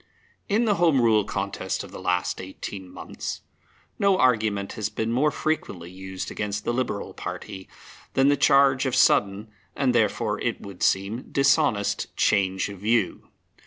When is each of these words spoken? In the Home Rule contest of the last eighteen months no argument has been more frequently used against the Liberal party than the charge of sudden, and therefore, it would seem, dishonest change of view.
In 0.49 0.65
the 0.65 0.77
Home 0.81 0.99
Rule 0.99 1.23
contest 1.23 1.83
of 1.83 1.91
the 1.91 2.01
last 2.01 2.41
eighteen 2.41 2.89
months 2.91 3.41
no 3.99 4.17
argument 4.17 4.73
has 4.73 4.89
been 4.89 5.11
more 5.11 5.29
frequently 5.29 5.91
used 5.91 6.31
against 6.31 6.65
the 6.65 6.73
Liberal 6.73 7.13
party 7.13 7.69
than 8.15 8.27
the 8.27 8.35
charge 8.35 8.87
of 8.87 8.95
sudden, 8.95 9.51
and 9.75 9.93
therefore, 9.93 10.41
it 10.41 10.59
would 10.59 10.81
seem, 10.81 11.29
dishonest 11.31 12.17
change 12.17 12.67
of 12.67 12.79
view. 12.79 13.29